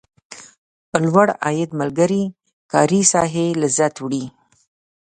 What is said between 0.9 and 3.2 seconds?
لوړ عاید ملګري کاري